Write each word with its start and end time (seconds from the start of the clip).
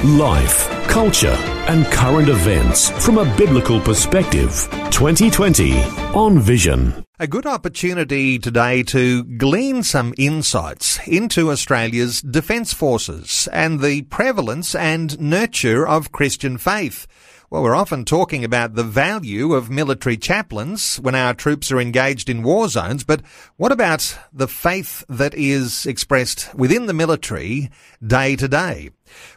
Life, 0.00 0.68
culture, 0.88 1.36
and 1.68 1.86
current 1.86 2.28
events 2.28 2.90
from 3.04 3.18
a 3.18 3.36
biblical 3.36 3.78
perspective. 3.80 4.68
2020 4.90 5.80
on 6.12 6.40
Vision. 6.40 7.04
A 7.20 7.28
good 7.28 7.46
opportunity 7.46 8.36
today 8.40 8.82
to 8.82 9.22
glean 9.22 9.84
some 9.84 10.12
insights 10.18 10.98
into 11.06 11.52
Australia's 11.52 12.20
Defence 12.20 12.72
Forces 12.72 13.48
and 13.52 13.78
the 13.78 14.02
prevalence 14.02 14.74
and 14.74 15.20
nurture 15.20 15.86
of 15.86 16.10
Christian 16.10 16.58
faith. 16.58 17.06
Well, 17.52 17.64
we're 17.64 17.74
often 17.74 18.06
talking 18.06 18.44
about 18.44 18.76
the 18.76 18.82
value 18.82 19.52
of 19.52 19.68
military 19.68 20.16
chaplains 20.16 20.96
when 20.96 21.14
our 21.14 21.34
troops 21.34 21.70
are 21.70 21.78
engaged 21.78 22.30
in 22.30 22.42
war 22.42 22.66
zones, 22.70 23.04
but 23.04 23.20
what 23.58 23.70
about 23.70 24.16
the 24.32 24.48
faith 24.48 25.04
that 25.10 25.34
is 25.34 25.84
expressed 25.84 26.54
within 26.54 26.86
the 26.86 26.94
military 26.94 27.70
day 28.02 28.36
to 28.36 28.48
day? 28.48 28.88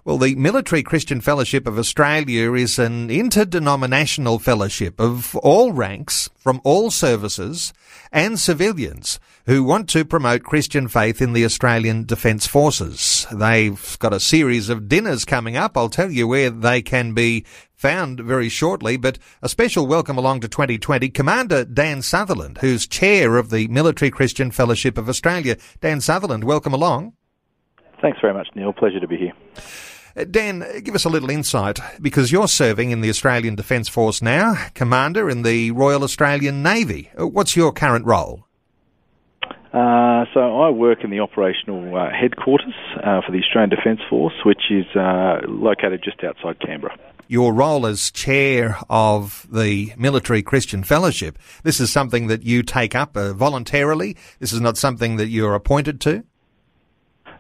Well, 0.03 0.17
the 0.17 0.35
Military 0.35 0.83
Christian 0.83 1.20
Fellowship 1.20 1.67
of 1.67 1.77
Australia 1.77 2.53
is 2.53 2.79
an 2.79 3.09
interdenominational 3.09 4.39
fellowship 4.39 4.99
of 4.99 5.35
all 5.37 5.73
ranks 5.73 6.29
from 6.37 6.61
all 6.63 6.91
services 6.91 7.73
and 8.11 8.39
civilians 8.39 9.20
who 9.45 9.63
want 9.63 9.90
to 9.90 10.05
promote 10.05 10.43
Christian 10.43 10.87
faith 10.87 11.21
in 11.21 11.34
the 11.34 11.45
Australian 11.45 12.05
Defence 12.05 12.47
Forces. 12.47 13.27
They've 13.31 13.97
got 13.99 14.13
a 14.13 14.20
series 14.20 14.70
of 14.70 14.87
dinners 14.87 15.25
coming 15.25 15.55
up. 15.55 15.77
I'll 15.77 15.90
tell 15.90 16.09
you 16.09 16.27
where 16.27 16.49
they 16.49 16.81
can 16.81 17.13
be 17.13 17.45
found 17.76 18.20
very 18.20 18.49
shortly, 18.49 18.98
but 18.98 19.20
a 19.41 19.49
special 19.49 19.87
welcome 19.87 20.18
along 20.18 20.40
to 20.41 20.48
2020, 20.48 21.09
Commander 21.09 21.65
Dan 21.65 22.01
Sutherland, 22.01 22.59
who's 22.59 22.87
chair 22.87 23.37
of 23.37 23.49
the 23.49 23.68
Military 23.68 24.12
Christian 24.12 24.51
Fellowship 24.51 24.98
of 24.98 25.09
Australia. 25.09 25.57
Dan 25.81 26.01
Sutherland, 26.01 26.43
welcome 26.43 26.73
along. 26.73 27.13
Thanks 28.01 28.20
very 28.21 28.34
much, 28.34 28.48
Neil. 28.55 28.73
Pleasure 28.73 28.99
to 28.99 29.07
be 29.07 29.18
here. 29.18 29.34
Uh, 30.18 30.23
Dan, 30.29 30.63
give 30.84 30.96
us 30.96 31.05
a 31.05 31.09
little 31.09 31.29
insight 31.29 31.79
because 32.01 32.31
you're 32.31 32.48
serving 32.48 32.91
in 32.91 33.01
the 33.01 33.09
Australian 33.09 33.55
Defence 33.55 33.90
Force 33.90 34.21
now, 34.21 34.55
Commander 34.73 35.29
in 35.29 35.43
the 35.43 35.71
Royal 35.71 36.03
Australian 36.03 36.63
Navy. 36.63 37.12
Uh, 37.20 37.27
what's 37.27 37.55
your 37.55 37.73
current 37.73 38.05
role? 38.05 38.46
Uh, 39.73 40.23
so 40.34 40.62
I 40.62 40.70
work 40.70 41.03
in 41.03 41.09
the 41.09 41.20
operational 41.20 41.98
uh, 41.98 42.09
headquarters 42.09 42.73
uh, 43.03 43.20
for 43.26 43.34
the 43.34 43.40
Australian 43.40 43.71
Defence 43.71 43.99
Force, 44.09 44.34
which 44.46 44.71
is 44.71 44.85
uh, 44.96 45.41
located 45.49 46.01
just 46.01 46.23
outside 46.23 46.62
Canberra. 46.62 46.98
Your 47.27 47.54
role 47.54 47.87
as 47.87 48.12
chair 48.12 48.77
of 48.87 49.48
the 49.51 49.93
Military 49.98 50.43
Christian 50.43 50.84
Fellowship, 50.84 51.40
this 51.63 51.79
is 51.79 51.91
something 51.91 52.27
that 52.27 52.43
you 52.43 52.62
take 52.62 52.93
up 52.93 53.18
uh, 53.18 53.34
voluntarily. 53.34 54.15
This 54.40 54.54
is 54.54 54.62
not 54.62 54.77
something 54.77 55.15
that 55.15 55.27
you're 55.27 55.55
appointed 55.55 55.99
to. 56.01 56.23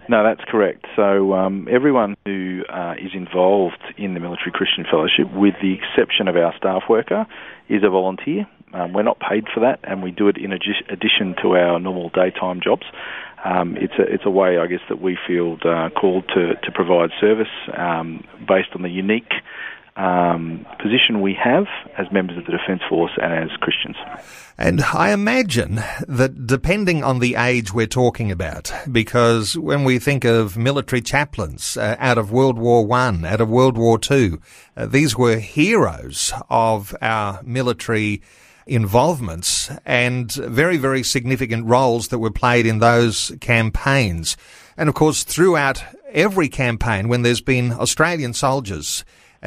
No, 0.09 0.23
that's 0.23 0.41
correct. 0.49 0.85
So 0.95 1.33
um, 1.33 1.67
everyone 1.71 2.15
who 2.25 2.63
uh, 2.67 2.93
is 2.93 3.11
involved 3.13 3.83
in 3.97 4.15
the 4.15 4.19
Military 4.19 4.51
Christian 4.51 4.85
Fellowship, 4.89 5.31
with 5.33 5.53
the 5.61 5.73
exception 5.73 6.27
of 6.27 6.35
our 6.35 6.53
staff 6.57 6.83
worker, 6.89 7.27
is 7.69 7.83
a 7.83 7.89
volunteer. 7.89 8.47
Um, 8.73 8.93
we're 8.93 9.03
not 9.03 9.19
paid 9.19 9.45
for 9.53 9.59
that, 9.61 9.79
and 9.83 10.03
we 10.03 10.11
do 10.11 10.27
it 10.27 10.37
in 10.37 10.51
addition 10.51 11.35
to 11.41 11.55
our 11.55 11.79
normal 11.79 12.09
daytime 12.09 12.59
jobs. 12.61 12.83
Um, 13.43 13.77
it's 13.77 13.93
a 13.99 14.01
it's 14.01 14.25
a 14.25 14.29
way, 14.29 14.57
I 14.57 14.65
guess, 14.67 14.81
that 14.89 15.01
we 15.01 15.17
feel 15.27 15.57
uh, 15.63 15.89
called 15.89 16.27
to 16.33 16.55
to 16.55 16.71
provide 16.73 17.11
service 17.21 17.53
um, 17.77 18.23
based 18.47 18.69
on 18.75 18.81
the 18.81 18.89
unique 18.89 19.31
um, 19.95 20.65
position 20.81 21.21
we 21.21 21.37
have 21.41 21.65
as 21.97 22.07
members 22.11 22.37
of 22.37 22.45
the 22.45 22.51
Defence 22.51 22.81
Force 22.89 23.11
and 23.21 23.33
as 23.33 23.49
Christians. 23.59 23.95
And 24.57 24.81
I 24.81 25.11
imagine 25.11 25.75
that 26.07 26.47
depending 26.47 27.03
on 27.03 27.19
the 27.19 27.35
age 27.35 27.73
we're 27.73 27.87
talking 27.87 28.31
about, 28.31 28.71
because 28.91 29.57
when 29.57 29.83
we 29.83 29.99
think 29.99 30.25
of 30.25 30.57
military 30.57 31.01
chaplains 31.01 31.77
uh, 31.77 31.95
out 31.99 32.17
of 32.17 32.31
World 32.31 32.57
War 32.57 32.85
One, 32.85 33.25
out 33.25 33.41
of 33.41 33.49
World 33.49 33.77
War 33.77 33.97
Two, 33.97 34.41
uh, 34.75 34.85
these 34.85 35.17
were 35.17 35.37
heroes 35.37 36.33
of 36.49 36.95
our 37.01 37.41
military 37.43 38.21
involvements 38.67 39.69
and 39.85 40.31
very, 40.31 40.77
very 40.77 41.03
significant 41.03 41.65
roles 41.65 42.07
that 42.09 42.19
were 42.19 42.31
played 42.31 42.65
in 42.65 42.79
those 42.79 43.31
campaigns. 43.39 44.35
And 44.75 44.89
of 44.89 44.95
course, 44.95 45.23
throughout 45.23 45.83
every 46.11 46.49
campaign, 46.49 47.07
when 47.07 47.21
there's 47.21 47.41
been 47.41 47.71
Australian 47.71 48.33
soldiers 48.33 49.05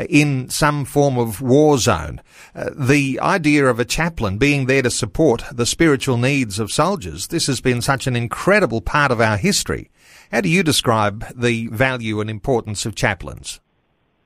in 0.08 0.48
some 0.48 0.84
form 0.84 1.18
of 1.18 1.40
war 1.40 1.78
zone. 1.78 2.20
Uh, 2.54 2.70
the 2.76 3.18
idea 3.20 3.66
of 3.66 3.80
a 3.80 3.84
chaplain 3.84 4.38
being 4.38 4.66
there 4.66 4.82
to 4.82 4.90
support 4.90 5.44
the 5.52 5.66
spiritual 5.66 6.16
needs 6.16 6.58
of 6.58 6.70
soldiers, 6.70 7.28
this 7.28 7.46
has 7.46 7.60
been 7.60 7.80
such 7.80 8.06
an 8.06 8.16
incredible 8.16 8.80
part 8.80 9.10
of 9.10 9.20
our 9.20 9.36
history. 9.36 9.90
How 10.30 10.40
do 10.40 10.48
you 10.48 10.62
describe 10.62 11.24
the 11.34 11.68
value 11.68 12.20
and 12.20 12.28
importance 12.28 12.84
of 12.84 12.94
chaplains? 12.94 13.60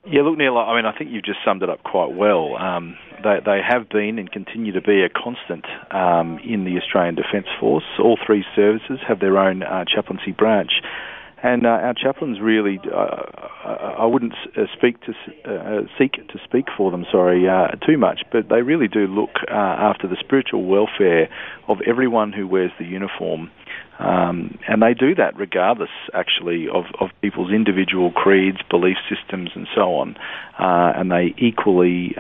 Yeah, 0.05 0.23
look, 0.23 0.37
Neil, 0.37 0.59
I 0.59 0.75
mean, 0.75 0.85
I 0.85 0.97
think 0.97 1.11
you've 1.13 1.25
just 1.25 1.39
summed 1.45 1.63
it 1.63 1.71
up 1.71 1.85
quite 1.85 2.13
well. 2.13 2.57
Um, 2.57 2.97
they, 3.23 3.39
they 3.45 3.61
have 3.63 3.89
been 3.89 4.19
and 4.19 4.31
continue 4.31 4.73
to 4.73 4.81
be 4.81 5.03
a 5.03 5.09
constant 5.09 5.65
um, 5.93 6.41
in 6.45 6.65
the 6.65 6.77
Australian 6.77 7.15
Defence 7.15 7.47
Force. 7.61 7.85
All 8.01 8.19
three 8.27 8.45
services 8.57 8.99
have 9.07 9.21
their 9.21 9.39
own 9.39 9.63
uh, 9.63 9.85
chaplaincy 9.85 10.33
branch. 10.33 10.73
And 11.43 11.67
uh, 11.67 11.71
our 11.71 11.95
chaplains 11.95 12.39
really, 12.41 12.79
uh, 12.85 13.23
I 13.65 14.07
wouldn't 14.07 14.35
uh, 14.57 14.63
speak 14.77 14.97
to 15.03 15.13
uh, 15.45 15.83
seek 15.99 16.13
to 16.13 16.39
speak 16.45 16.67
for 16.77 16.93
them, 16.93 17.05
sorry, 17.11 17.49
uh, 17.49 17.75
too 17.85 17.99
much, 17.99 18.23
but 18.31 18.49
they 18.49 18.63
really 18.63 18.87
do 18.87 19.09
look 19.09 19.31
uh, 19.51 19.55
after 19.55 20.07
the 20.07 20.17
spiritual 20.21 20.65
welfare 20.67 21.29
of 21.67 21.79
everyone 21.85 22.33
who 22.33 22.47
wears 22.47 22.71
the 22.79 22.85
uniform. 22.85 23.51
Um, 23.99 24.59
and 24.69 24.83
they 24.83 24.95
do 24.95 25.15
that 25.17 25.37
regardless, 25.37 25.91
actually, 26.15 26.67
of, 26.73 26.85
of 27.01 27.11
people's 27.21 27.53
individual 27.53 28.11
creeds, 28.11 28.59
belief 28.71 28.97
systems, 29.09 29.51
and 29.55 29.67
so 29.75 29.95
on. 29.95 30.17
and 30.59 31.11
they 31.11 31.35
equally 31.39 32.15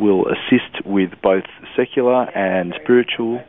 will 0.00 0.26
assist 0.26 0.86
with 0.86 1.10
both 1.22 1.44
secular 1.76 2.24
and 2.36 2.74
spiritual 2.82 3.40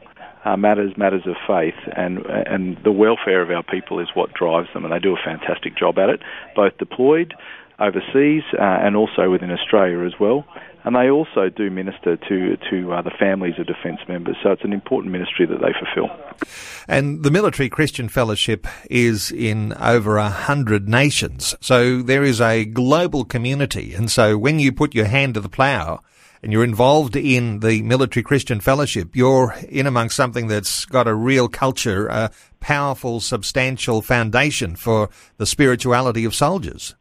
uh, 0.45 0.55
matters, 0.55 0.95
matters 0.97 1.23
of 1.25 1.35
faith, 1.47 1.75
and 1.95 2.25
and 2.25 2.77
the 2.83 2.91
welfare 2.91 3.41
of 3.41 3.51
our 3.51 3.63
people 3.63 3.99
is 3.99 4.07
what 4.13 4.33
drives 4.33 4.69
them, 4.73 4.85
and 4.85 4.93
they 4.93 4.99
do 4.99 5.13
a 5.13 5.19
fantastic 5.23 5.77
job 5.77 5.97
at 5.99 6.09
it, 6.09 6.21
both 6.55 6.77
deployed 6.77 7.33
overseas 7.79 8.43
uh, 8.53 8.61
and 8.61 8.95
also 8.95 9.29
within 9.29 9.51
Australia 9.51 10.05
as 10.05 10.13
well. 10.19 10.45
And 10.83 10.95
they 10.95 11.09
also 11.09 11.49
do 11.49 11.69
minister 11.69 12.15
to 12.15 12.57
to 12.69 12.93
uh, 12.93 13.01
the 13.01 13.11
families 13.11 13.55
of 13.59 13.67
defence 13.67 13.99
members, 14.07 14.37
so 14.41 14.51
it's 14.51 14.63
an 14.63 14.71
important 14.71 15.11
ministry 15.11 15.45
that 15.45 15.59
they 15.59 15.73
fulfil. 15.73 16.09
And 16.87 17.23
the 17.23 17.31
Military 17.31 17.67
Christian 17.67 18.07
Fellowship 18.07 18.65
is 18.89 19.29
in 19.29 19.73
over 19.73 20.17
a 20.17 20.29
hundred 20.29 20.87
nations, 20.87 21.53
so 21.59 22.01
there 22.01 22.23
is 22.23 22.39
a 22.39 22.63
global 22.63 23.25
community. 23.25 23.93
And 23.93 24.09
so 24.09 24.37
when 24.37 24.59
you 24.59 24.71
put 24.71 24.95
your 24.95 25.05
hand 25.05 25.33
to 25.33 25.41
the 25.41 25.49
plough 25.49 25.99
and 26.41 26.51
you're 26.51 26.63
involved 26.63 27.15
in 27.15 27.59
the 27.59 27.81
Military 27.81 28.23
Christian 28.23 28.59
Fellowship, 28.59 29.15
you're 29.15 29.55
in 29.67 29.87
amongst 29.87 30.15
something 30.15 30.47
that's 30.47 30.85
got 30.85 31.07
a 31.07 31.13
real 31.13 31.47
culture, 31.47 32.07
a 32.07 32.31
powerful, 32.59 33.19
substantial 33.19 34.01
foundation 34.01 34.75
for 34.75 35.09
the 35.37 35.45
spirituality 35.45 36.25
of 36.25 36.33
soldiers. 36.33 36.95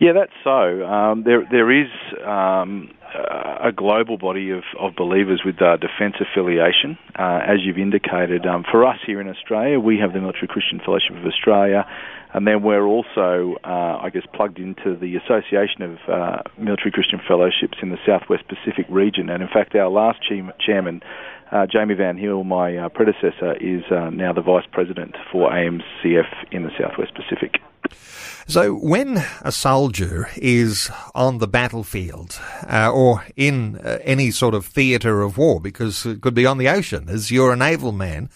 Yeah, 0.00 0.12
that's 0.14 0.32
so. 0.42 0.84
Um, 0.86 1.24
there, 1.24 1.46
there 1.50 1.70
is 1.70 1.88
um, 2.26 2.90
a 3.14 3.72
global 3.72 4.16
body 4.16 4.50
of, 4.50 4.62
of 4.78 4.94
believers 4.94 5.42
with 5.44 5.60
uh, 5.60 5.76
defence 5.76 6.16
affiliation, 6.20 6.98
uh, 7.18 7.40
as 7.46 7.58
you've 7.64 7.78
indicated. 7.78 8.46
Um, 8.46 8.64
for 8.70 8.86
us 8.86 8.98
here 9.06 9.20
in 9.20 9.28
Australia, 9.28 9.78
we 9.78 9.98
have 9.98 10.12
the 10.12 10.20
Military 10.20 10.48
Christian 10.48 10.80
Fellowship 10.84 11.16
of 11.16 11.24
Australia. 11.24 11.86
And 12.32 12.46
then 12.46 12.62
we're 12.62 12.86
also, 12.86 13.56
uh, 13.64 13.98
I 14.02 14.10
guess, 14.12 14.22
plugged 14.32 14.58
into 14.58 14.96
the 14.96 15.16
Association 15.16 15.82
of 15.82 15.98
uh, 16.08 16.42
Military 16.58 16.92
Christian 16.92 17.20
Fellowships 17.26 17.78
in 17.82 17.90
the 17.90 17.98
Southwest 18.06 18.44
Pacific 18.46 18.86
region. 18.88 19.28
And 19.28 19.42
in 19.42 19.48
fact, 19.48 19.74
our 19.74 19.90
last 19.90 20.20
chairman, 20.64 21.02
uh, 21.50 21.66
Jamie 21.66 21.94
Van 21.94 22.16
Hill, 22.16 22.44
my 22.44 22.76
uh, 22.76 22.88
predecessor, 22.88 23.54
is 23.60 23.82
now 23.90 24.32
the 24.32 24.42
vice 24.42 24.66
president 24.70 25.16
for 25.32 25.50
AMCF 25.50 26.52
in 26.52 26.62
the 26.62 26.70
Southwest 26.78 27.14
Pacific. 27.14 27.60
So, 28.46 28.74
when 28.74 29.24
a 29.42 29.52
soldier 29.52 30.28
is 30.36 30.90
on 31.14 31.38
the 31.38 31.46
battlefield 31.46 32.40
uh, 32.68 32.90
or 32.92 33.24
in 33.36 33.78
any 33.78 34.30
sort 34.32 34.54
of 34.54 34.66
theatre 34.66 35.22
of 35.22 35.38
war, 35.38 35.60
because 35.60 36.04
it 36.04 36.20
could 36.20 36.34
be 36.34 36.46
on 36.46 36.58
the 36.58 36.68
ocean, 36.68 37.08
as 37.08 37.30
you're 37.30 37.52
a 37.52 37.56
naval 37.56 37.92
man, 37.92 38.28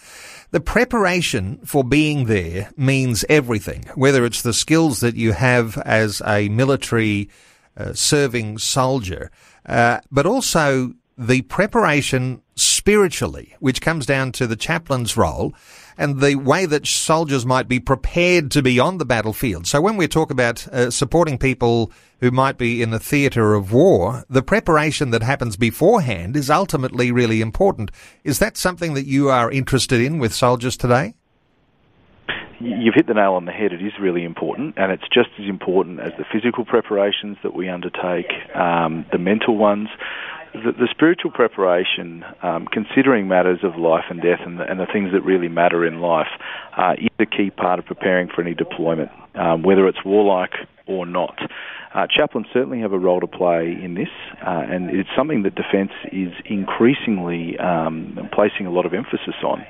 the 0.51 0.61
preparation 0.61 1.59
for 1.65 1.83
being 1.83 2.25
there 2.25 2.71
means 2.77 3.25
everything, 3.27 3.83
whether 3.95 4.23
it's 4.23 4.41
the 4.41 4.53
skills 4.53 5.01
that 5.01 5.15
you 5.15 5.33
have 5.33 5.77
as 5.79 6.21
a 6.25 6.47
military 6.47 7.29
uh, 7.75 7.91
serving 7.91 8.57
soldier, 8.57 9.31
uh, 9.65 9.99
but 10.11 10.25
also 10.25 10.93
the 11.17 11.41
preparation 11.43 12.41
spiritually, 12.85 13.55
which 13.59 13.81
comes 13.81 14.05
down 14.05 14.31
to 14.31 14.45
the 14.45 14.55
chaplain's 14.55 15.17
role 15.17 15.55
and 15.97 16.21
the 16.21 16.35
way 16.35 16.67
that 16.67 16.85
soldiers 16.85 17.43
might 17.43 17.67
be 17.67 17.79
prepared 17.79 18.51
to 18.51 18.61
be 18.61 18.79
on 18.79 18.99
the 18.99 19.05
battlefield. 19.05 19.65
So 19.65 19.81
when 19.81 19.97
we 19.97 20.07
talk 20.07 20.29
about 20.29 20.67
uh, 20.67 20.91
supporting 20.91 21.39
people 21.39 21.91
who 22.19 22.29
might 22.29 22.59
be 22.59 22.83
in 22.83 22.91
the 22.91 22.99
theatre 22.99 23.55
of 23.55 23.73
war, 23.73 24.23
the 24.29 24.43
preparation 24.43 25.09
that 25.09 25.23
happens 25.23 25.57
beforehand 25.57 26.37
is 26.37 26.51
ultimately 26.51 27.11
really 27.11 27.41
important. 27.41 27.89
Is 28.23 28.37
that 28.37 28.55
something 28.55 28.93
that 28.93 29.07
you 29.07 29.29
are 29.29 29.49
interested 29.49 29.99
in 29.99 30.19
with 30.19 30.31
soldiers 30.31 30.77
today? 30.77 31.15
You've 32.59 32.93
hit 32.93 33.07
the 33.07 33.15
nail 33.15 33.33
on 33.33 33.45
the 33.45 33.51
head. 33.51 33.73
It 33.73 33.81
is 33.81 33.93
really 33.99 34.23
important, 34.23 34.75
and 34.77 34.91
it's 34.91 35.07
just 35.11 35.29
as 35.39 35.49
important 35.49 35.99
as 35.99 36.13
the 36.19 36.25
physical 36.31 36.65
preparations 36.65 37.37
that 37.41 37.55
we 37.55 37.67
undertake, 37.67 38.31
um, 38.55 39.05
the 39.11 39.17
mental 39.17 39.57
ones 39.57 39.89
the, 40.63 40.71
the 40.71 40.87
spiritual 40.91 41.31
preparation, 41.31 42.23
um, 42.41 42.67
considering 42.71 43.27
matters 43.27 43.59
of 43.63 43.75
life 43.77 44.05
and 44.09 44.21
death 44.21 44.39
and 44.45 44.59
the, 44.59 44.63
and 44.63 44.79
the 44.79 44.87
things 44.91 45.11
that 45.13 45.21
really 45.21 45.49
matter 45.49 45.85
in 45.85 46.01
life, 46.01 46.31
uh, 46.77 46.93
is 46.97 47.09
a 47.19 47.25
key 47.25 47.49
part 47.49 47.79
of 47.79 47.85
preparing 47.85 48.29
for 48.33 48.41
any 48.41 48.53
deployment, 48.53 49.11
um, 49.35 49.63
whether 49.63 49.87
it's 49.87 50.03
warlike 50.05 50.53
or 50.87 51.05
not. 51.05 51.37
Uh, 51.93 52.05
chaplains 52.07 52.47
certainly 52.53 52.81
have 52.81 52.91
a 52.91 52.99
role 52.99 53.21
to 53.21 53.27
play 53.27 53.71
in 53.71 53.95
this, 53.95 54.09
uh, 54.45 54.63
and 54.69 54.89
it's 54.89 55.09
something 55.15 55.43
that 55.43 55.55
Defence 55.55 55.91
is 56.11 56.33
increasingly 56.45 57.57
um, 57.57 58.29
placing 58.33 58.65
a 58.65 58.71
lot 58.71 58.85
of 58.85 58.93
emphasis 58.93 59.35
on. 59.43 59.65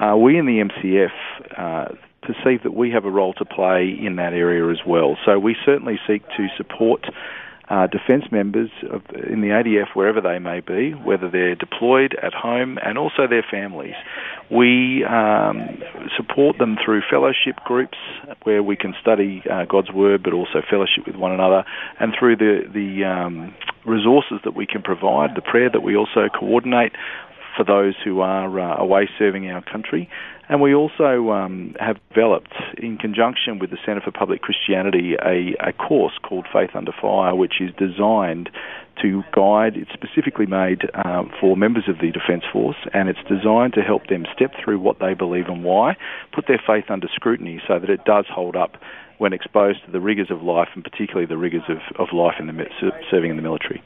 Uh, 0.00 0.16
we 0.16 0.38
in 0.38 0.46
the 0.46 0.58
MCF 0.58 1.12
uh, 1.56 1.94
perceive 2.22 2.64
that 2.64 2.74
we 2.74 2.90
have 2.90 3.04
a 3.04 3.10
role 3.10 3.32
to 3.34 3.44
play 3.44 3.96
in 4.04 4.16
that 4.16 4.32
area 4.32 4.68
as 4.70 4.84
well. 4.86 5.16
So 5.24 5.38
we 5.38 5.56
certainly 5.64 5.98
seek 6.06 6.22
to 6.36 6.48
support 6.56 7.06
uh, 7.70 7.86
defence 7.86 8.24
members 8.30 8.70
of, 8.90 9.02
in 9.30 9.40
the 9.40 9.48
ADF, 9.48 9.94
wherever 9.94 10.20
they 10.20 10.38
may 10.38 10.60
be, 10.60 10.92
whether 10.92 11.30
they're 11.30 11.54
deployed 11.54 12.16
at 12.22 12.32
home 12.32 12.78
and 12.82 12.96
also 12.96 13.26
their 13.28 13.44
families. 13.50 13.94
We 14.50 15.04
um, 15.04 15.82
support 16.16 16.58
them 16.58 16.78
through 16.82 17.02
fellowship 17.10 17.56
groups 17.64 17.98
where 18.44 18.62
we 18.62 18.76
can 18.76 18.94
study 19.00 19.42
uh, 19.50 19.66
God's 19.66 19.92
Word 19.92 20.22
but 20.22 20.32
also 20.32 20.62
fellowship 20.68 21.06
with 21.06 21.16
one 21.16 21.32
another, 21.32 21.64
and 22.00 22.14
through 22.18 22.36
the, 22.36 22.60
the 22.72 23.04
um, 23.04 23.54
resources 23.84 24.38
that 24.44 24.56
we 24.56 24.66
can 24.66 24.82
provide, 24.82 25.36
the 25.36 25.42
prayer 25.42 25.68
that 25.70 25.82
we 25.82 25.96
also 25.96 26.28
coordinate 26.28 26.92
for 27.58 27.64
those 27.64 27.94
who 28.04 28.20
are 28.20 28.60
uh, 28.60 28.76
away 28.76 29.10
serving 29.18 29.50
our 29.50 29.62
country. 29.62 30.08
And 30.48 30.62
we 30.62 30.74
also 30.74 31.30
um, 31.32 31.74
have 31.78 31.98
developed, 32.08 32.54
in 32.78 32.96
conjunction 32.96 33.58
with 33.58 33.70
the 33.70 33.76
Centre 33.84 34.00
for 34.00 34.12
Public 34.12 34.40
Christianity, 34.40 35.14
a, 35.14 35.54
a 35.60 35.72
course 35.74 36.14
called 36.22 36.46
Faith 36.50 36.70
Under 36.74 36.92
Fire, 36.92 37.34
which 37.34 37.60
is 37.60 37.70
designed 37.76 38.48
to 39.02 39.22
guide. 39.34 39.76
It's 39.76 39.90
specifically 39.92 40.46
made 40.46 40.88
uh, 40.94 41.24
for 41.40 41.56
members 41.56 41.84
of 41.88 41.98
the 41.98 42.10
Defence 42.12 42.44
Force, 42.50 42.78
and 42.94 43.10
it's 43.10 43.18
designed 43.28 43.74
to 43.74 43.82
help 43.82 44.06
them 44.06 44.24
step 44.34 44.52
through 44.62 44.78
what 44.78 45.00
they 45.00 45.12
believe 45.12 45.48
and 45.48 45.64
why, 45.64 45.96
put 46.32 46.46
their 46.46 46.62
faith 46.64 46.84
under 46.88 47.08
scrutiny 47.14 47.60
so 47.68 47.78
that 47.78 47.90
it 47.90 48.04
does 48.04 48.24
hold 48.32 48.56
up 48.56 48.78
when 49.18 49.32
exposed 49.32 49.84
to 49.84 49.90
the 49.90 50.00
rigours 50.00 50.30
of 50.30 50.42
life, 50.42 50.68
and 50.74 50.82
particularly 50.84 51.26
the 51.26 51.36
rigours 51.36 51.64
of, 51.68 51.78
of 51.98 52.12
life 52.12 52.36
in 52.38 52.46
the 52.46 52.66
serving 53.10 53.30
in 53.30 53.36
the 53.36 53.42
military. 53.42 53.82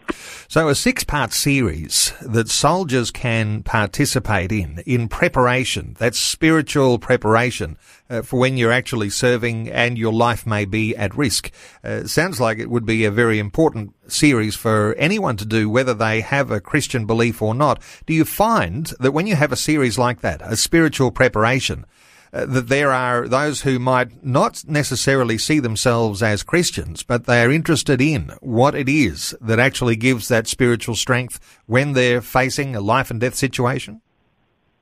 So, 0.48 0.68
a 0.68 0.74
six-part 0.74 1.32
series 1.32 2.12
that 2.20 2.48
soldiers 2.48 3.10
can 3.10 3.62
participate 3.62 4.52
in 4.52 4.82
in 4.86 5.08
preparation. 5.08 5.96
That's 5.98 6.18
spiritual 6.18 6.98
preparation 6.98 7.76
uh, 8.10 8.22
for 8.22 8.38
when 8.38 8.56
you're 8.56 8.72
actually 8.72 9.10
serving 9.10 9.70
and 9.70 9.96
your 9.96 10.12
life 10.12 10.46
may 10.46 10.64
be 10.64 10.94
at 10.96 11.16
risk. 11.16 11.50
Uh, 11.82 12.04
sounds 12.04 12.40
like 12.40 12.58
it 12.58 12.70
would 12.70 12.84
be 12.84 13.04
a 13.04 13.10
very 13.10 13.38
important 13.38 13.94
series 14.08 14.54
for 14.54 14.94
anyone 14.94 15.36
to 15.38 15.46
do, 15.46 15.70
whether 15.70 15.94
they 15.94 16.20
have 16.20 16.50
a 16.50 16.60
Christian 16.60 17.06
belief 17.06 17.40
or 17.40 17.54
not. 17.54 17.82
Do 18.06 18.12
you 18.12 18.24
find 18.24 18.86
that 19.00 19.12
when 19.12 19.26
you 19.26 19.36
have 19.36 19.52
a 19.52 19.56
series 19.56 19.98
like 19.98 20.20
that, 20.20 20.42
a 20.42 20.56
spiritual 20.56 21.10
preparation? 21.10 21.86
Uh, 22.34 22.46
that 22.46 22.68
there 22.68 22.90
are 22.90 23.28
those 23.28 23.60
who 23.60 23.78
might 23.78 24.24
not 24.24 24.64
necessarily 24.66 25.36
see 25.36 25.60
themselves 25.60 26.22
as 26.22 26.42
Christians, 26.42 27.02
but 27.02 27.26
they 27.26 27.42
are 27.42 27.50
interested 27.50 28.00
in 28.00 28.32
what 28.40 28.74
it 28.74 28.88
is 28.88 29.36
that 29.42 29.60
actually 29.60 29.96
gives 29.96 30.28
that 30.28 30.46
spiritual 30.46 30.94
strength 30.94 31.38
when 31.66 31.92
they're 31.92 32.22
facing 32.22 32.74
a 32.74 32.80
life 32.80 33.10
and 33.10 33.20
death 33.20 33.34
situation? 33.34 34.00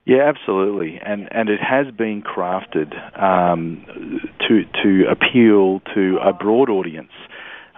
Yeah, 0.06 0.28
absolutely, 0.28 1.00
and 1.04 1.28
and 1.32 1.48
it 1.48 1.60
has 1.60 1.92
been 1.92 2.22
crafted 2.22 2.94
um, 3.20 3.84
to 4.48 4.64
to 4.82 5.10
appeal 5.10 5.80
to 5.94 6.18
a 6.22 6.32
broad 6.32 6.70
audience. 6.70 7.12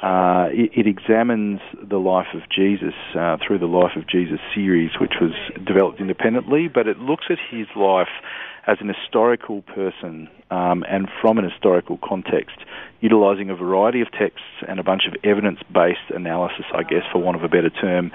Uh, 0.03 0.49
it, 0.51 0.71
it, 0.75 0.87
examines 0.89 1.61
the 1.81 1.97
life 1.97 2.27
of 2.35 2.41
Jesus 2.51 2.95
uh, 3.17 3.37
through 3.47 3.59
the 3.59 3.67
Life 3.67 3.95
of 3.95 4.09
Jesus 4.09 4.41
series, 4.53 4.91
which 5.01 5.13
was 5.21 5.31
developed 5.65 6.01
independently, 6.01 6.67
but 6.67 6.89
it 6.89 6.99
looks 6.99 7.27
at 7.31 7.39
his 7.51 7.69
life 7.77 8.09
as 8.67 8.79
an 8.81 8.88
historical 8.88 9.62
person 9.62 10.29
um, 10.50 10.85
and 10.88 11.09
from 11.20 11.38
an 11.38 11.49
historical 11.49 11.99
context, 12.03 12.56
utilising 13.00 13.50
a 13.50 13.56
variety 13.56 14.00
of 14.00 14.11
texts 14.12 14.62
and 14.69 14.79
a 14.79 14.82
bunch 14.82 15.03
of 15.09 15.14
evidence 15.25 15.59
based 15.73 16.11
analysis, 16.14 16.64
I 16.75 16.82
guess, 16.82 17.03
for 17.12 17.19
want 17.19 17.37
of 17.37 17.43
a 17.43 17.49
better 17.49 17.70
term, 17.70 18.12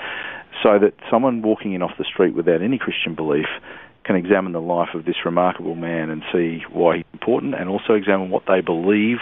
so 0.63 0.79
that 0.79 0.93
someone 1.11 1.41
walking 1.41 1.73
in 1.73 1.81
off 1.81 1.91
the 1.97 2.05
street 2.05 2.33
without 2.33 2.61
any 2.61 2.77
Christian 2.77 3.15
belief 3.15 3.47
can 4.05 4.15
examine 4.15 4.53
the 4.53 4.61
life 4.61 4.89
of 4.93 5.03
this 5.03 5.17
remarkable 5.25 5.75
man 5.75 6.09
and 6.09 6.23
see 6.31 6.63
why 6.71 6.97
he's 6.97 7.05
important 7.11 7.53
and 7.53 7.69
also 7.69 7.93
examine 7.93 8.29
what 8.29 8.43
they 8.47 8.61
believe 8.61 9.17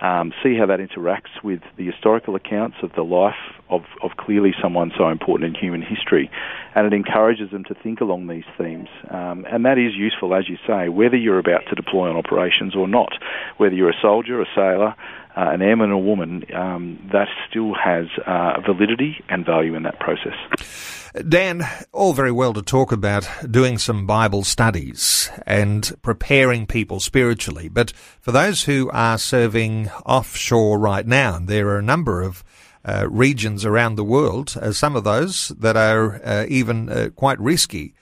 um, 0.00 0.32
see 0.42 0.56
how 0.56 0.66
that 0.66 0.80
interacts 0.80 1.42
with 1.42 1.60
the 1.76 1.86
historical 1.86 2.34
accounts 2.34 2.76
of 2.82 2.92
the 2.94 3.02
life 3.02 3.34
of, 3.68 3.82
of 4.02 4.12
clearly 4.18 4.52
someone 4.62 4.92
so 4.96 5.08
important 5.08 5.54
in 5.56 5.60
human 5.60 5.82
history. 5.82 6.30
And 6.74 6.86
it 6.86 6.92
encourages 6.92 7.50
them 7.50 7.64
to 7.64 7.74
think 7.74 8.00
along 8.00 8.26
these 8.26 8.44
themes. 8.58 8.88
Um, 9.10 9.46
and 9.50 9.64
that 9.64 9.78
is 9.78 9.94
useful, 9.94 10.34
as 10.34 10.48
you 10.48 10.58
say, 10.66 10.88
whether 10.88 11.16
you're 11.16 11.38
about 11.38 11.62
to 11.68 11.74
deploy 11.74 12.08
on 12.10 12.16
operations 12.16 12.76
or 12.76 12.86
not, 12.86 13.12
whether 13.56 13.74
you're 13.74 13.90
a 13.90 14.00
soldier, 14.00 14.40
a 14.40 14.46
sailor, 14.54 14.94
uh, 15.36 15.50
an 15.50 15.62
airman 15.62 15.90
or 15.90 16.02
woman, 16.02 16.44
um, 16.54 16.98
that 17.12 17.28
still 17.48 17.74
has 17.74 18.06
uh, 18.26 18.60
validity 18.60 19.24
and 19.28 19.44
value 19.44 19.74
in 19.74 19.82
that 19.82 19.98
process. 19.98 21.05
Dan, 21.16 21.66
all 21.92 22.12
very 22.12 22.30
well 22.30 22.52
to 22.52 22.60
talk 22.60 22.92
about 22.92 23.26
doing 23.50 23.78
some 23.78 24.06
Bible 24.06 24.44
studies 24.44 25.30
and 25.46 25.96
preparing 26.02 26.66
people 26.66 27.00
spiritually, 27.00 27.70
but 27.70 27.92
for 28.20 28.32
those 28.32 28.64
who 28.64 28.90
are 28.92 29.16
serving 29.16 29.88
offshore 30.04 30.78
right 30.78 31.06
now, 31.06 31.38
there 31.38 31.68
are 31.68 31.78
a 31.78 31.82
number 31.82 32.20
of 32.20 32.44
uh, 32.84 33.06
regions 33.08 33.64
around 33.64 33.94
the 33.94 34.04
world, 34.04 34.56
uh, 34.60 34.72
some 34.72 34.94
of 34.94 35.04
those 35.04 35.48
that 35.58 35.74
are 35.74 36.20
uh, 36.22 36.44
even 36.48 36.90
uh, 36.90 37.08
quite 37.16 37.40
risky. 37.40 37.94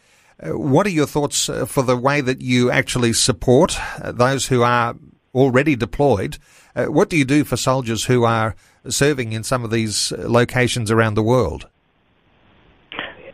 Uh, 0.42 0.58
what 0.58 0.84
are 0.84 0.90
your 0.90 1.06
thoughts 1.06 1.48
uh, 1.48 1.66
for 1.66 1.82
the 1.82 1.96
way 1.96 2.20
that 2.20 2.40
you 2.40 2.68
actually 2.68 3.12
support 3.12 3.78
those 4.02 4.48
who 4.48 4.62
are 4.62 4.96
already 5.34 5.76
deployed? 5.76 6.38
what 6.76 7.08
do 7.08 7.16
you 7.16 7.24
do 7.24 7.44
for 7.44 7.56
soldiers 7.56 8.06
who 8.06 8.24
are 8.24 8.56
serving 8.88 9.32
in 9.32 9.44
some 9.44 9.62
of 9.62 9.70
these 9.70 10.10
locations 10.18 10.90
around 10.90 11.14
the 11.14 11.22
world? 11.22 11.68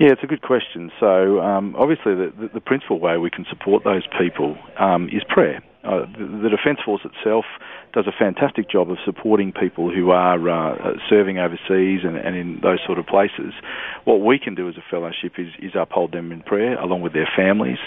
Yeah, 0.01 0.13
it's 0.13 0.23
a 0.23 0.27
good 0.27 0.41
question. 0.41 0.91
So, 0.99 1.41
um, 1.41 1.77
obviously, 1.77 2.15
the, 2.15 2.49
the, 2.55 2.61
principal 2.61 2.99
way 2.99 3.19
we 3.19 3.29
can 3.29 3.45
support 3.51 3.85
those 3.85 4.07
people 4.19 4.57
um, 4.79 5.11
is 5.13 5.23
prayer. 5.29 5.63
Uh, 5.85 6.07
the, 6.17 6.41
the 6.45 6.49
Defence 6.49 6.79
Force 6.83 7.03
itself 7.05 7.45
does 7.93 8.07
a 8.07 8.13
fantastic 8.17 8.71
job 8.71 8.91
of 8.91 8.99
supporting 9.05 9.53
people 9.53 9.93
who 9.93 10.11
are 10.11 10.49
uh, 10.49 10.95
serving 11.09 11.39
overseas 11.39 12.01
and, 12.05 12.17
and, 12.17 12.37
in 12.37 12.61
those 12.63 12.79
sort 12.87 12.99
of 12.99 13.07
places. 13.07 13.53
What 14.05 14.21
we 14.21 14.39
can 14.39 14.55
do 14.55 14.69
as 14.69 14.77
a 14.77 14.85
fellowship 14.91 15.39
is, 15.39 15.49
is 15.59 15.73
uphold 15.75 16.13
them 16.13 16.33
in 16.33 16.43
prayer 16.43 16.79
along 16.79 17.03
with 17.03 17.13
their 17.13 17.29
families. 17.37 17.79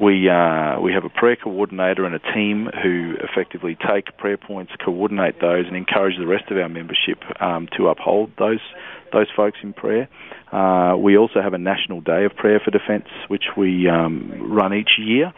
We 0.00 0.28
uh, 0.28 0.80
we 0.80 0.92
have 0.92 1.04
a 1.04 1.10
prayer 1.10 1.36
coordinator 1.36 2.04
and 2.04 2.14
a 2.14 2.32
team 2.34 2.68
who 2.82 3.14
effectively 3.20 3.76
take 3.76 4.16
prayer 4.16 4.38
points, 4.38 4.72
coordinate 4.84 5.40
those, 5.40 5.66
and 5.66 5.76
encourage 5.76 6.18
the 6.18 6.26
rest 6.26 6.50
of 6.50 6.56
our 6.56 6.68
membership 6.68 7.18
um, 7.40 7.68
to 7.76 7.88
uphold 7.88 8.30
those 8.38 8.60
those 9.12 9.28
folks 9.36 9.58
in 9.62 9.72
prayer. 9.72 10.08
Uh, 10.50 10.96
we 10.96 11.16
also 11.16 11.40
have 11.42 11.54
a 11.54 11.58
national 11.58 12.00
day 12.00 12.24
of 12.24 12.34
prayer 12.34 12.60
for 12.62 12.70
defence, 12.70 13.08
which 13.28 13.44
we 13.56 13.88
um, 13.88 14.50
run 14.50 14.74
each 14.74 14.98
year. 14.98 15.32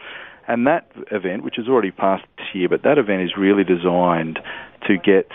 And 0.47 0.67
that 0.67 0.91
event, 1.11 1.43
which 1.43 1.55
has 1.57 1.67
already 1.67 1.91
passed 1.91 2.25
this 2.37 2.47
year, 2.53 2.69
but 2.69 2.83
that 2.83 2.97
event 2.97 3.23
is 3.23 3.31
really 3.37 3.63
designed 3.63 4.39
to 4.87 4.97
get 4.97 5.29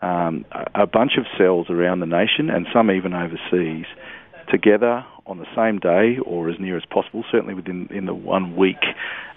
um, 0.00 0.44
a 0.74 0.86
bunch 0.86 1.12
of 1.18 1.24
cells 1.38 1.66
around 1.70 2.00
the 2.00 2.06
nation 2.06 2.50
and 2.50 2.66
some 2.72 2.90
even 2.90 3.12
overseas 3.12 3.86
together 4.50 5.04
on 5.26 5.38
the 5.38 5.46
same 5.56 5.78
day 5.78 6.18
or 6.24 6.48
as 6.48 6.56
near 6.60 6.76
as 6.76 6.84
possible, 6.88 7.24
certainly 7.30 7.54
within 7.54 7.88
in 7.90 8.06
the 8.06 8.14
one 8.14 8.54
week, 8.54 8.82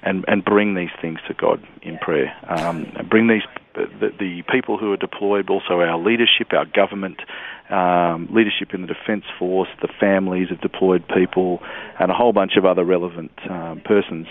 and, 0.04 0.24
and 0.28 0.46
bring 0.46 0.76
these 0.76 0.92
things 1.02 1.18
to 1.28 1.34
God 1.34 1.66
in 1.82 1.98
prayer. 1.98 2.32
Um, 2.48 2.86
bring 3.10 3.28
these 3.28 3.42
the, 3.74 4.10
the, 4.20 4.44
people 4.52 4.78
who 4.78 4.92
are 4.92 4.98
deployed, 4.98 5.50
also 5.50 5.80
our 5.80 5.98
leadership, 5.98 6.52
our 6.52 6.66
government, 6.66 7.22
um, 7.70 8.28
leadership 8.32 8.74
in 8.74 8.82
the 8.82 8.88
Defence 8.88 9.24
Force, 9.38 9.70
the 9.82 9.88
families 10.00 10.52
of 10.52 10.60
deployed 10.62 11.04
people, 11.08 11.60
and 12.00 12.12
a 12.12 12.14
whole 12.14 12.34
bunch 12.34 12.54
of 12.58 12.66
other 12.66 12.84
relevant 12.84 13.32
um, 13.50 13.82
persons. 13.86 14.28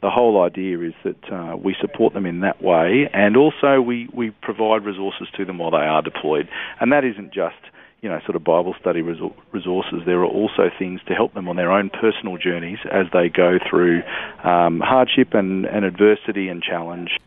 The 0.00 0.10
whole 0.10 0.42
idea 0.42 0.80
is 0.80 0.94
that 1.04 1.32
uh, 1.32 1.56
we 1.56 1.74
support 1.80 2.14
them 2.14 2.24
in 2.24 2.40
that 2.40 2.62
way, 2.62 3.10
and 3.12 3.36
also 3.36 3.80
we, 3.80 4.08
we 4.12 4.30
provide 4.30 4.84
resources 4.84 5.28
to 5.36 5.44
them 5.44 5.58
while 5.58 5.72
they 5.72 5.78
are 5.78 6.02
deployed. 6.02 6.48
And 6.80 6.92
that 6.92 7.04
isn't 7.04 7.32
just 7.32 7.56
you 8.00 8.08
know, 8.08 8.20
sort 8.24 8.36
of 8.36 8.44
Bible 8.44 8.76
study 8.80 9.02
resources, 9.02 10.02
there 10.06 10.20
are 10.20 10.26
also 10.26 10.70
things 10.78 11.00
to 11.08 11.14
help 11.14 11.34
them 11.34 11.48
on 11.48 11.56
their 11.56 11.72
own 11.72 11.90
personal 11.90 12.36
journeys 12.36 12.78
as 12.92 13.06
they 13.12 13.28
go 13.28 13.58
through 13.68 14.02
um, 14.44 14.80
hardship 14.80 15.34
and, 15.34 15.64
and 15.66 15.84
adversity 15.84 16.48
and 16.48 16.62
challenge. 16.62 17.18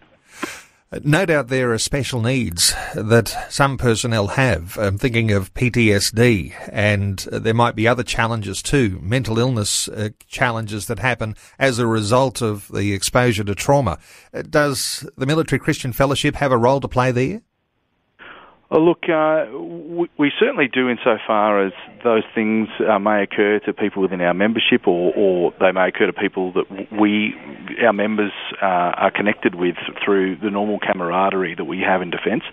No 1.03 1.25
doubt 1.25 1.47
there 1.47 1.71
are 1.71 1.77
special 1.77 2.21
needs 2.21 2.75
that 2.93 3.47
some 3.49 3.77
personnel 3.77 4.27
have. 4.27 4.77
I'm 4.77 4.97
thinking 4.97 5.31
of 5.31 5.53
PTSD, 5.53 6.53
and 6.69 7.17
there 7.31 7.53
might 7.53 7.77
be 7.77 7.87
other 7.87 8.03
challenges 8.03 8.61
too, 8.61 8.99
mental 9.01 9.39
illness 9.39 9.87
uh, 9.87 10.09
challenges 10.27 10.87
that 10.87 10.99
happen 10.99 11.37
as 11.57 11.79
a 11.79 11.87
result 11.87 12.41
of 12.41 12.67
the 12.67 12.91
exposure 12.91 13.45
to 13.45 13.55
trauma. 13.55 13.99
Uh, 14.33 14.41
does 14.41 15.07
the 15.15 15.25
Military 15.25 15.59
Christian 15.59 15.93
Fellowship 15.93 16.35
have 16.35 16.51
a 16.51 16.57
role 16.57 16.81
to 16.81 16.89
play 16.89 17.13
there? 17.13 17.41
Oh, 18.73 18.79
look, 18.79 19.09
uh, 19.09 19.47
we, 19.51 20.09
we, 20.17 20.31
certainly 20.39 20.69
do 20.71 20.87
insofar 20.87 21.61
as 21.61 21.73
those 22.05 22.23
things 22.33 22.69
uh, 22.79 22.97
may 22.99 23.21
occur 23.21 23.59
to 23.65 23.73
people 23.73 24.01
within 24.01 24.21
our 24.21 24.33
membership 24.33 24.87
or, 24.87 25.11
or, 25.13 25.53
they 25.59 25.73
may 25.73 25.89
occur 25.89 26.05
to 26.05 26.13
people 26.13 26.53
that 26.53 26.89
we, 26.89 27.35
our 27.85 27.91
members, 27.91 28.31
uh, 28.61 28.65
are 28.65 29.11
connected 29.11 29.55
with 29.55 29.75
through 30.05 30.37
the 30.37 30.49
normal 30.49 30.79
camaraderie 30.79 31.53
that 31.53 31.65
we 31.65 31.81
have 31.81 32.01
in 32.01 32.11
defence. 32.11 32.43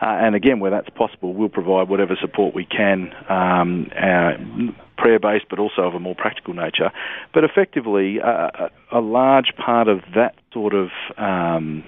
Uh, 0.00 0.06
and 0.06 0.36
again, 0.36 0.60
where 0.60 0.70
that's 0.70 0.90
possible, 0.90 1.34
we'll 1.34 1.48
provide 1.48 1.88
whatever 1.88 2.16
support 2.20 2.54
we 2.54 2.64
can, 2.64 3.12
um, 3.28 4.72
prayer 4.96 5.18
based 5.18 5.46
but 5.50 5.58
also 5.58 5.82
of 5.82 5.94
a 5.94 6.00
more 6.00 6.14
practical 6.14 6.54
nature. 6.54 6.92
But 7.34 7.42
effectively, 7.42 8.20
uh, 8.20 8.68
a 8.92 9.00
large 9.00 9.52
part 9.56 9.88
of 9.88 9.98
that 10.14 10.36
sort 10.52 10.74
of 10.74 10.90
um, 11.18 11.82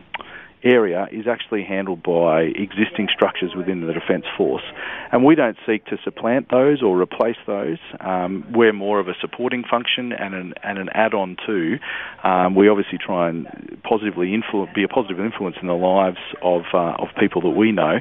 area 0.62 1.06
is 1.12 1.26
actually 1.26 1.64
handled 1.64 2.02
by 2.02 2.42
existing 2.42 3.08
structures 3.14 3.52
within 3.56 3.86
the 3.86 3.92
Defence 3.92 4.24
Force. 4.36 4.62
And 5.12 5.24
we 5.24 5.34
don't 5.34 5.56
seek 5.66 5.84
to 5.86 5.96
supplant 6.04 6.50
those 6.50 6.82
or 6.82 7.00
replace 7.00 7.36
those. 7.46 7.78
Um, 8.00 8.44
we're 8.54 8.72
more 8.72 9.00
of 9.00 9.08
a 9.08 9.14
supporting 9.20 9.64
function 9.68 10.12
and 10.12 10.34
an, 10.34 10.54
and 10.62 10.78
an 10.78 10.88
add 10.92 11.14
on 11.14 11.36
to. 11.46 11.78
Um, 12.22 12.54
we 12.54 12.68
obviously 12.68 12.98
try 12.98 13.28
and 13.28 13.46
positively 13.82 14.36
influ- 14.36 14.72
be 14.74 14.84
a 14.84 14.88
positive 14.88 15.20
influence 15.20 15.56
in 15.60 15.68
the 15.68 15.74
lives 15.74 16.18
of, 16.42 16.62
uh, 16.74 16.94
of 16.98 17.08
people 17.18 17.42
that 17.42 17.50
we 17.50 17.72
know. 17.72 17.98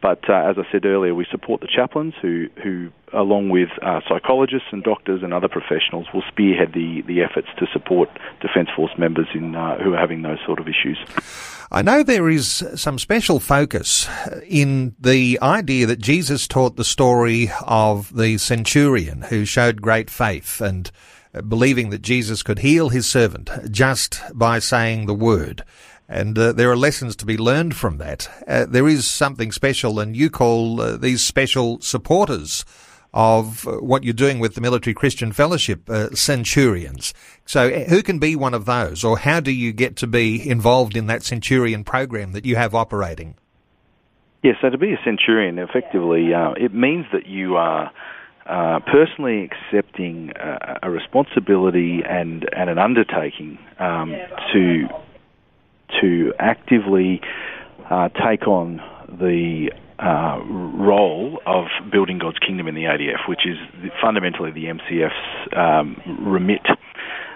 But 0.00 0.28
uh, 0.28 0.34
as 0.34 0.56
I 0.58 0.70
said 0.70 0.84
earlier, 0.84 1.14
we 1.14 1.26
support 1.30 1.60
the 1.60 1.68
chaplains 1.74 2.14
who, 2.20 2.48
who 2.62 2.90
along 3.12 3.48
with 3.50 3.70
uh, 3.82 4.00
psychologists 4.08 4.68
and 4.70 4.82
doctors 4.82 5.22
and 5.22 5.32
other 5.32 5.48
professionals, 5.48 6.06
will 6.12 6.22
spearhead 6.28 6.72
the, 6.72 7.02
the 7.06 7.22
efforts 7.22 7.48
to 7.58 7.66
support 7.72 8.08
Defence 8.40 8.68
Force 8.74 8.92
members 8.98 9.26
in, 9.34 9.54
uh, 9.54 9.78
who 9.78 9.94
are 9.94 9.98
having 9.98 10.22
those 10.22 10.38
sort 10.44 10.60
of 10.60 10.66
issues. 10.68 10.98
I 11.70 11.82
know 11.82 12.02
there 12.02 12.28
is 12.28 12.64
some 12.76 12.98
special 12.98 13.40
focus 13.40 14.08
in 14.46 14.94
the 14.98 15.38
idea 15.42 15.86
that 15.86 16.00
Jesus 16.00 16.48
taught 16.48 16.76
the 16.76 16.84
story 16.84 17.50
of 17.66 18.14
the 18.16 18.38
centurion 18.38 19.22
who 19.22 19.44
showed 19.44 19.82
great 19.82 20.08
faith 20.08 20.60
and 20.60 20.90
believing 21.46 21.90
that 21.90 22.02
Jesus 22.02 22.42
could 22.42 22.60
heal 22.60 22.88
his 22.88 23.06
servant 23.06 23.50
just 23.70 24.22
by 24.34 24.58
saying 24.58 25.06
the 25.06 25.14
word. 25.14 25.62
And 26.08 26.38
uh, 26.38 26.52
there 26.52 26.70
are 26.70 26.76
lessons 26.76 27.14
to 27.16 27.26
be 27.26 27.36
learned 27.36 27.76
from 27.76 27.98
that. 27.98 28.30
Uh, 28.46 28.64
there 28.64 28.88
is 28.88 29.08
something 29.08 29.52
special, 29.52 30.00
and 30.00 30.16
you 30.16 30.30
call 30.30 30.80
uh, 30.80 30.96
these 30.96 31.22
special 31.22 31.80
supporters 31.80 32.64
of 33.12 33.64
what 33.64 34.04
you're 34.04 34.12
doing 34.12 34.38
with 34.38 34.54
the 34.54 34.60
Military 34.60 34.94
Christian 34.94 35.32
Fellowship 35.32 35.88
uh, 35.88 36.10
Centurions. 36.14 37.14
So, 37.44 37.68
uh, 37.68 37.84
who 37.84 38.02
can 38.02 38.18
be 38.18 38.36
one 38.36 38.54
of 38.54 38.64
those, 38.64 39.04
or 39.04 39.18
how 39.18 39.40
do 39.40 39.50
you 39.50 39.72
get 39.72 39.96
to 39.96 40.06
be 40.06 40.48
involved 40.48 40.96
in 40.96 41.06
that 41.06 41.22
Centurion 41.22 41.84
program 41.84 42.32
that 42.32 42.44
you 42.44 42.56
have 42.56 42.74
operating? 42.74 43.36
Yes, 44.42 44.56
yeah, 44.62 44.68
so 44.68 44.70
to 44.70 44.78
be 44.78 44.92
a 44.92 44.98
Centurion, 45.04 45.58
effectively, 45.58 46.32
uh, 46.32 46.52
it 46.52 46.72
means 46.74 47.06
that 47.12 47.26
you 47.26 47.56
are. 47.56 47.92
Uh, 48.46 48.80
personally 48.90 49.44
accepting 49.44 50.32
uh, 50.32 50.78
a 50.82 50.90
responsibility 50.90 52.00
and, 52.08 52.48
and 52.56 52.70
an 52.70 52.78
undertaking 52.78 53.58
um, 53.78 54.16
to 54.50 54.88
to 56.00 56.32
actively 56.38 57.20
uh, 57.90 58.08
take 58.10 58.46
on 58.46 58.80
the 59.08 59.70
uh, 59.98 60.38
role 60.44 61.40
of 61.46 61.66
building 61.90 62.18
God's 62.18 62.38
kingdom 62.38 62.68
in 62.68 62.74
the 62.74 62.84
ADF, 62.84 63.28
which 63.28 63.46
is 63.46 63.56
fundamentally 64.00 64.50
the 64.50 64.66
MCF's 64.66 65.56
um, 65.56 66.24
remit. 66.24 66.66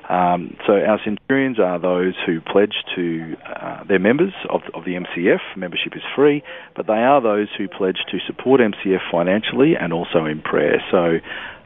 Um, 0.09 0.57
so 0.67 0.75
our 0.75 1.01
centurions 1.05 1.59
are 1.59 1.79
those 1.79 2.15
who 2.27 2.41
pledge 2.41 2.75
to 2.95 3.35
uh, 3.47 3.85
their 3.85 3.99
members 3.99 4.33
of, 4.51 4.61
of 4.75 4.85
the 4.85 4.93
MCF. 4.93 5.41
Membership 5.57 5.97
is 5.97 6.03
free, 6.15 6.43
but 6.77 6.87
they 6.87 6.93
are 6.93 7.21
those 7.21 7.49
who 7.57 7.67
pledge 7.69 7.99
to 8.11 8.19
support 8.27 8.61
MCF 8.61 9.01
financially 9.11 9.75
and 9.81 9.93
also 9.93 10.27
in 10.27 10.43
prayer. 10.43 10.83
So 10.91 11.19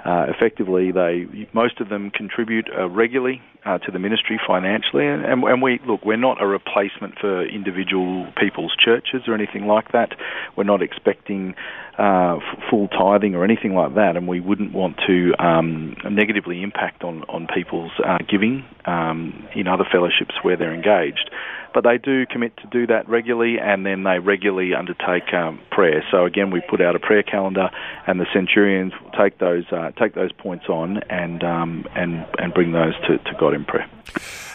uh, 0.06 0.26
effectively, 0.28 0.92
they 0.92 1.26
most 1.52 1.80
of 1.80 1.88
them 1.88 2.10
contribute 2.10 2.68
uh, 2.76 2.88
regularly 2.88 3.42
uh, 3.64 3.78
to 3.78 3.90
the 3.90 3.98
ministry 3.98 4.38
financially, 4.46 5.04
and, 5.04 5.24
and, 5.24 5.42
and, 5.42 5.60
we 5.60 5.80
look. 5.84 6.04
We're 6.04 6.16
not 6.16 6.40
a 6.40 6.46
replacement 6.46 7.18
for 7.20 7.44
individual 7.44 8.32
people's 8.40 8.72
churches 8.78 9.22
or 9.26 9.34
anything 9.34 9.66
like 9.66 9.90
that. 9.92 10.10
We're 10.56 10.64
not 10.64 10.80
expecting 10.80 11.56
uh, 11.98 12.36
f- 12.36 12.62
full 12.70 12.86
tithing 12.86 13.34
or 13.34 13.42
anything 13.42 13.74
like 13.74 13.96
that, 13.96 14.16
and 14.16 14.28
we 14.28 14.38
wouldn't 14.38 14.72
want 14.72 14.96
to 15.08 15.34
um, 15.44 15.96
negatively 16.08 16.62
impact 16.62 17.02
on 17.02 17.24
on 17.24 17.48
people's 17.52 17.92
uh, 18.06 18.18
giving 18.30 18.64
um, 18.84 19.48
in 19.56 19.66
other 19.66 19.84
fellowships 19.90 20.36
where 20.42 20.56
they're 20.56 20.74
engaged 20.74 21.30
but 21.76 21.84
they 21.84 21.98
do 21.98 22.24
commit 22.24 22.56
to 22.56 22.66
do 22.68 22.86
that 22.86 23.06
regularly, 23.06 23.58
and 23.60 23.84
then 23.84 24.02
they 24.02 24.18
regularly 24.18 24.72
undertake 24.72 25.34
um, 25.34 25.60
prayer. 25.70 26.02
So 26.10 26.24
again, 26.24 26.50
we 26.50 26.62
put 26.62 26.80
out 26.80 26.96
a 26.96 26.98
prayer 26.98 27.22
calendar, 27.22 27.68
and 28.06 28.18
the 28.18 28.24
centurions 28.32 28.94
take 29.14 29.38
those 29.40 29.64
uh, 29.70 29.90
take 29.90 30.14
those 30.14 30.32
points 30.32 30.70
on 30.70 31.02
and 31.10 31.44
um, 31.44 31.84
and 31.94 32.24
and 32.38 32.54
bring 32.54 32.72
those 32.72 32.94
to, 33.06 33.18
to 33.18 33.36
God 33.38 33.52
in 33.52 33.66
prayer. 33.66 33.86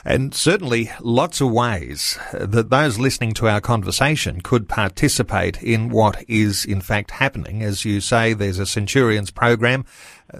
And 0.03 0.33
certainly 0.33 0.89
lots 0.99 1.41
of 1.41 1.51
ways 1.51 2.17
that 2.33 2.71
those 2.71 2.97
listening 2.97 3.33
to 3.33 3.47
our 3.47 3.61
conversation 3.61 4.41
could 4.41 4.67
participate 4.67 5.61
in 5.61 5.89
what 5.89 6.27
is 6.27 6.65
in 6.65 6.81
fact 6.81 7.11
happening. 7.11 7.61
As 7.61 7.85
you 7.85 8.01
say, 8.01 8.33
there's 8.33 8.57
a 8.57 8.65
Centurions 8.65 9.29
program. 9.29 9.85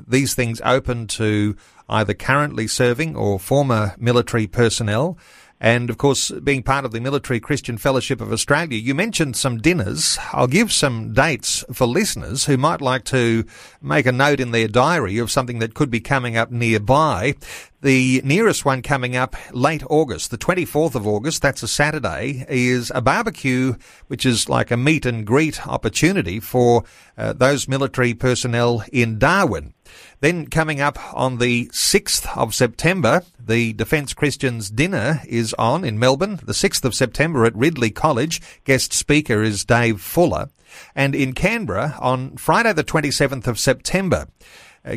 These 0.07 0.33
things 0.33 0.59
open 0.65 1.05
to 1.09 1.55
either 1.87 2.15
currently 2.15 2.65
serving 2.65 3.15
or 3.15 3.39
former 3.39 3.93
military 3.99 4.47
personnel 4.47 5.19
and 5.61 5.91
of 5.91 5.99
course, 5.99 6.31
being 6.31 6.63
part 6.63 6.85
of 6.85 6.91
the 6.91 6.99
Military 6.99 7.39
Christian 7.39 7.77
Fellowship 7.77 8.19
of 8.19 8.33
Australia, 8.33 8.79
you 8.79 8.95
mentioned 8.95 9.37
some 9.37 9.59
dinners. 9.59 10.17
I'll 10.33 10.47
give 10.47 10.71
some 10.71 11.13
dates 11.13 11.63
for 11.71 11.85
listeners 11.85 12.45
who 12.45 12.57
might 12.57 12.81
like 12.81 13.03
to 13.05 13.45
make 13.79 14.07
a 14.07 14.11
note 14.11 14.39
in 14.39 14.49
their 14.49 14.67
diary 14.67 15.19
of 15.19 15.29
something 15.29 15.59
that 15.59 15.75
could 15.75 15.91
be 15.91 15.99
coming 15.99 16.35
up 16.35 16.49
nearby. 16.49 17.35
The 17.83 18.23
nearest 18.25 18.65
one 18.65 18.81
coming 18.81 19.15
up 19.15 19.35
late 19.51 19.83
August, 19.87 20.31
the 20.31 20.37
24th 20.39 20.95
of 20.95 21.05
August, 21.05 21.43
that's 21.43 21.61
a 21.61 21.67
Saturday, 21.67 22.43
is 22.49 22.91
a 22.95 23.01
barbecue, 23.01 23.75
which 24.07 24.25
is 24.25 24.49
like 24.49 24.71
a 24.71 24.77
meet 24.77 25.05
and 25.05 25.27
greet 25.27 25.67
opportunity 25.67 26.39
for 26.39 26.85
uh, 27.19 27.33
those 27.33 27.67
military 27.67 28.15
personnel 28.15 28.83
in 28.91 29.19
Darwin. 29.19 29.75
Then 30.21 30.45
coming 30.45 30.79
up 30.79 30.99
on 31.15 31.39
the 31.39 31.65
6th 31.69 32.37
of 32.37 32.53
September, 32.53 33.23
the 33.39 33.73
Defence 33.73 34.13
Christians 34.13 34.69
dinner 34.69 35.19
is 35.27 35.55
on 35.55 35.83
in 35.83 35.97
Melbourne. 35.97 36.39
The 36.43 36.53
6th 36.53 36.85
of 36.85 36.93
September 36.93 37.43
at 37.43 37.55
Ridley 37.55 37.89
College. 37.89 38.39
Guest 38.63 38.93
speaker 38.93 39.41
is 39.41 39.65
Dave 39.65 39.99
Fuller. 39.99 40.49
And 40.95 41.15
in 41.15 41.33
Canberra 41.33 41.97
on 41.99 42.37
Friday 42.37 42.71
the 42.71 42.83
27th 42.83 43.47
of 43.47 43.57
September, 43.57 44.27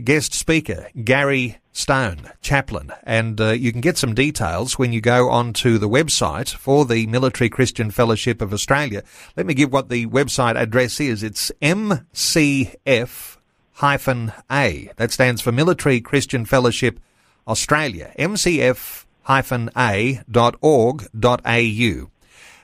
guest 0.05 0.35
speaker 0.35 0.89
Gary 1.03 1.57
Stone, 1.73 2.31
chaplain. 2.43 2.93
And 3.03 3.41
uh, 3.41 3.53
you 3.53 3.73
can 3.73 3.81
get 3.81 3.97
some 3.97 4.15
details 4.15 4.79
when 4.79 4.93
you 4.93 5.01
go 5.01 5.31
onto 5.31 5.79
the 5.79 5.89
website 5.89 6.55
for 6.55 6.85
the 6.85 7.07
Military 7.07 7.49
Christian 7.49 7.91
Fellowship 7.91 8.43
of 8.43 8.53
Australia. 8.53 9.03
Let 9.39 9.47
me 9.47 9.55
give 9.55 9.73
what 9.73 9.89
the 9.89 10.07
website 10.07 10.57
address 10.57 11.01
is. 11.01 11.23
It's 11.23 11.51
MCF 11.63 13.39
hyphen 13.75 14.33
A. 14.51 14.91
That 14.97 15.13
stands 15.13 15.41
for 15.41 15.53
Military 15.53 16.01
Christian 16.01 16.45
Fellowship 16.45 17.01
Australia. 17.47 18.13
MCF 18.19 19.05
hyphen 19.23 19.71
A 19.77 20.21
dot 20.31 20.57
org 20.61 21.07
dot 21.19 21.41
au. 21.45 22.11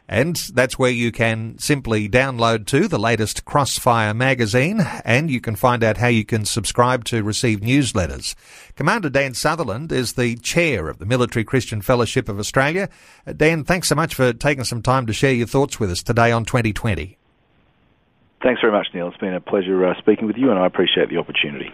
And 0.08 0.34
that's 0.54 0.76
where 0.76 0.90
you 0.90 1.12
can 1.12 1.56
simply 1.58 2.08
download 2.08 2.66
to 2.66 2.88
the 2.88 2.98
latest 2.98 3.44
Crossfire 3.44 4.12
magazine 4.12 4.80
and 5.04 5.30
you 5.30 5.40
can 5.40 5.54
find 5.54 5.84
out 5.84 5.98
how 5.98 6.08
you 6.08 6.24
can 6.24 6.44
subscribe 6.44 7.04
to 7.04 7.22
receive 7.22 7.60
newsletters. 7.60 8.34
Commander 8.74 9.08
Dan 9.08 9.34
Sutherland 9.34 9.92
is 9.92 10.14
the 10.14 10.34
chair 10.38 10.88
of 10.88 10.98
the 10.98 11.06
Military 11.06 11.44
Christian 11.44 11.80
Fellowship 11.80 12.28
of 12.28 12.40
Australia. 12.40 12.88
Uh, 13.24 13.34
Dan, 13.34 13.62
thanks 13.62 13.86
so 13.86 13.94
much 13.94 14.16
for 14.16 14.32
taking 14.32 14.64
some 14.64 14.82
time 14.82 15.06
to 15.06 15.12
share 15.12 15.32
your 15.32 15.46
thoughts 15.46 15.78
with 15.78 15.92
us 15.92 16.02
today 16.02 16.32
on 16.32 16.44
2020. 16.44 17.19
Thanks 18.42 18.60
very 18.60 18.72
much, 18.72 18.88
Neil. 18.94 19.08
It's 19.08 19.16
been 19.18 19.34
a 19.34 19.40
pleasure 19.40 19.86
uh, 19.86 19.94
speaking 19.98 20.26
with 20.26 20.36
you, 20.36 20.50
and 20.50 20.58
I 20.58 20.66
appreciate 20.66 21.08
the 21.10 21.18
opportunity. 21.18 21.70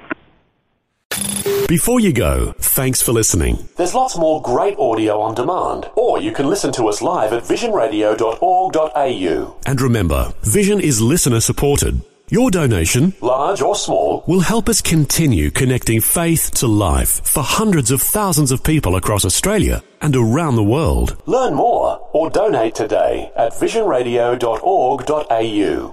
Before 1.68 2.00
you 2.00 2.12
go, 2.12 2.52
thanks 2.58 3.00
for 3.02 3.12
listening. 3.12 3.68
There's 3.76 3.94
lots 3.94 4.16
more 4.16 4.40
great 4.42 4.76
audio 4.78 5.20
on 5.20 5.34
demand, 5.34 5.88
or 5.96 6.20
you 6.20 6.32
can 6.32 6.48
listen 6.48 6.72
to 6.72 6.88
us 6.88 7.02
live 7.02 7.32
at 7.32 7.42
visionradio.org.au. 7.44 9.56
And 9.66 9.80
remember, 9.80 10.32
Vision 10.42 10.80
is 10.80 11.00
listener 11.00 11.40
supported. 11.40 12.02
Your 12.28 12.50
donation, 12.50 13.14
large 13.20 13.62
or 13.62 13.76
small, 13.76 14.24
will 14.26 14.40
help 14.40 14.68
us 14.68 14.80
continue 14.80 15.48
connecting 15.50 16.00
faith 16.00 16.50
to 16.54 16.66
life 16.66 17.24
for 17.24 17.44
hundreds 17.44 17.92
of 17.92 18.02
thousands 18.02 18.50
of 18.50 18.64
people 18.64 18.96
across 18.96 19.24
Australia 19.24 19.80
and 20.00 20.16
around 20.16 20.56
the 20.56 20.64
world. 20.64 21.16
Learn 21.26 21.54
more 21.54 22.00
or 22.12 22.28
donate 22.30 22.74
today 22.74 23.30
at 23.36 23.52
visionradio.org.au. 23.52 25.90